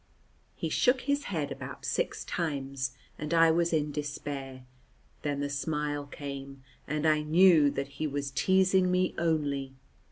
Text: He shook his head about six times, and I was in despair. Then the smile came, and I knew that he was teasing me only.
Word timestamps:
He 0.55 0.69
shook 0.69 1.01
his 1.01 1.25
head 1.25 1.51
about 1.51 1.85
six 1.85 2.25
times, 2.25 2.93
and 3.19 3.35
I 3.35 3.51
was 3.51 3.71
in 3.71 3.91
despair. 3.91 4.65
Then 5.21 5.41
the 5.41 5.47
smile 5.51 6.07
came, 6.07 6.63
and 6.87 7.05
I 7.05 7.21
knew 7.21 7.69
that 7.69 7.87
he 7.99 8.07
was 8.07 8.31
teasing 8.31 8.89
me 8.89 9.13
only. 9.19 9.75